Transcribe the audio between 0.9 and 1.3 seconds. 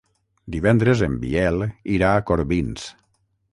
en